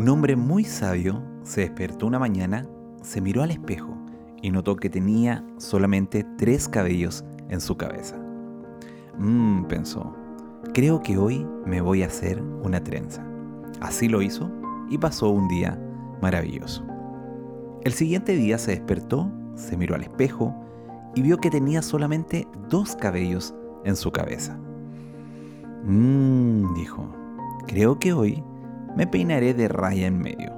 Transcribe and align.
Un 0.00 0.08
hombre 0.08 0.34
muy 0.34 0.64
sabio 0.64 1.22
se 1.42 1.60
despertó 1.60 2.06
una 2.06 2.18
mañana, 2.18 2.66
se 3.02 3.20
miró 3.20 3.42
al 3.42 3.50
espejo 3.50 3.94
y 4.40 4.50
notó 4.50 4.74
que 4.74 4.88
tenía 4.88 5.44
solamente 5.58 6.24
tres 6.38 6.68
cabellos 6.68 7.22
en 7.50 7.60
su 7.60 7.76
cabeza. 7.76 8.16
Mmm, 9.18 9.64
pensó, 9.64 10.16
creo 10.72 11.02
que 11.02 11.18
hoy 11.18 11.46
me 11.66 11.82
voy 11.82 12.02
a 12.02 12.06
hacer 12.06 12.42
una 12.42 12.82
trenza. 12.82 13.22
Así 13.82 14.08
lo 14.08 14.22
hizo 14.22 14.50
y 14.88 14.96
pasó 14.96 15.28
un 15.28 15.48
día 15.48 15.78
maravilloso. 16.22 16.82
El 17.84 17.92
siguiente 17.92 18.34
día 18.36 18.56
se 18.56 18.70
despertó, 18.70 19.30
se 19.54 19.76
miró 19.76 19.96
al 19.96 20.04
espejo 20.04 20.54
y 21.14 21.20
vio 21.20 21.36
que 21.36 21.50
tenía 21.50 21.82
solamente 21.82 22.48
dos 22.70 22.96
cabellos 22.96 23.54
en 23.84 23.96
su 23.96 24.10
cabeza. 24.10 24.58
Mmm, 25.84 26.72
dijo, 26.72 27.06
creo 27.66 27.98
que 27.98 28.14
hoy 28.14 28.42
me 28.96 29.06
peinaré 29.06 29.54
de 29.54 29.68
raya 29.68 30.06
en 30.06 30.18
medio. 30.18 30.52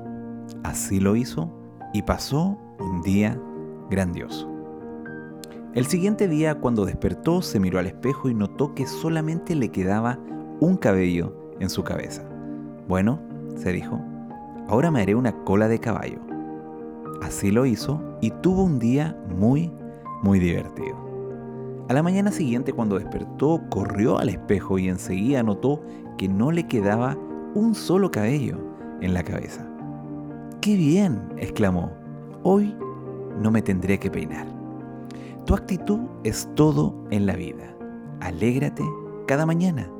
Así 0.62 1.00
lo 1.00 1.16
hizo 1.16 1.50
y 1.92 2.02
pasó 2.02 2.58
un 2.78 3.02
día 3.02 3.38
grandioso. 3.90 4.48
El 5.74 5.86
siguiente 5.86 6.28
día, 6.28 6.56
cuando 6.56 6.84
despertó, 6.84 7.40
se 7.40 7.58
miró 7.58 7.78
al 7.78 7.86
espejo 7.86 8.28
y 8.28 8.34
notó 8.34 8.74
que 8.74 8.86
solamente 8.86 9.54
le 9.54 9.70
quedaba 9.70 10.18
un 10.60 10.76
cabello 10.76 11.34
en 11.60 11.70
su 11.70 11.82
cabeza. 11.82 12.22
Bueno, 12.88 13.20
se 13.56 13.72
dijo, 13.72 13.98
ahora 14.68 14.90
me 14.90 15.00
haré 15.00 15.14
una 15.14 15.32
cola 15.44 15.68
de 15.68 15.78
caballo. 15.78 16.18
Así 17.22 17.50
lo 17.50 17.64
hizo 17.64 18.02
y 18.20 18.30
tuvo 18.42 18.64
un 18.64 18.78
día 18.78 19.16
muy, 19.28 19.72
muy 20.22 20.38
divertido. 20.38 20.96
A 21.88 21.94
la 21.94 22.02
mañana 22.02 22.32
siguiente, 22.32 22.72
cuando 22.72 22.98
despertó, 22.98 23.60
corrió 23.70 24.18
al 24.18 24.28
espejo 24.28 24.78
y 24.78 24.88
enseguida 24.88 25.42
notó 25.42 25.80
que 26.18 26.28
no 26.28 26.50
le 26.50 26.66
quedaba 26.66 27.16
un 27.54 27.74
solo 27.74 28.10
cabello 28.10 28.58
en 29.00 29.14
la 29.14 29.22
cabeza. 29.22 29.66
¡Qué 30.60 30.76
bien! 30.76 31.20
exclamó. 31.38 31.90
Hoy 32.42 32.74
no 33.40 33.50
me 33.50 33.62
tendré 33.62 33.98
que 33.98 34.10
peinar. 34.10 34.46
Tu 35.44 35.54
actitud 35.54 36.00
es 36.24 36.48
todo 36.54 36.94
en 37.10 37.26
la 37.26 37.34
vida. 37.34 37.74
Alégrate 38.20 38.84
cada 39.26 39.44
mañana. 39.44 39.90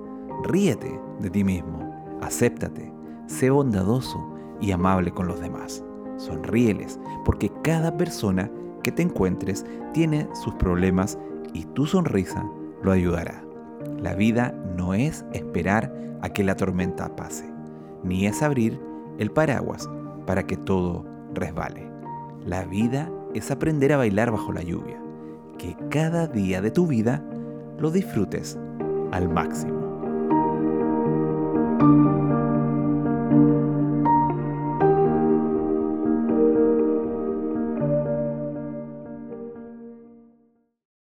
Ríete 0.45 0.99
de 1.21 1.31
ti 1.31 1.45
mismo. 1.45 1.81
Acéptate. 2.21 2.93
Sé 3.27 3.51
bondadoso 3.51 4.25
y 4.61 4.71
amable 4.71 5.11
con 5.11 5.27
los 5.27 5.41
demás. 5.41 5.85
Sonríeles, 6.17 7.01
porque 7.25 7.51
cada 7.63 7.97
persona 7.97 8.51
que 8.83 8.93
te 8.93 9.03
encuentres 9.03 9.65
tiene 9.93 10.29
sus 10.35 10.55
problemas 10.55 11.19
y 11.53 11.65
tu 11.65 11.87
sonrisa 11.87 12.45
lo 12.83 12.93
ayudará. 12.93 13.43
La 13.99 14.15
vida 14.15 14.53
no 14.77 14.95
es 14.95 15.25
esperar 15.33 15.93
a 16.23 16.29
que 16.29 16.45
la 16.45 16.57
tormenta 16.57 17.15
pase, 17.17 17.52
ni 18.03 18.27
es 18.27 18.43
abrir 18.43 18.81
el 19.19 19.31
paraguas 19.31 19.89
para 20.27 20.47
que 20.47 20.57
todo 20.57 21.05
resbale. 21.35 21.89
La 22.45 22.65
vida 22.65 23.11
es 23.35 23.51
aprender 23.51 23.93
a 23.93 23.97
bailar 23.97 24.31
bajo 24.31 24.53
la 24.53 24.63
lluvia, 24.63 25.01
que 25.59 25.77
cada 25.91 26.27
día 26.27 26.61
de 26.61 26.71
tu 26.71 26.87
vida 26.87 27.25
lo 27.79 27.91
disfrutes 27.91 28.59
al 29.13 29.29
máximo. 29.29 29.92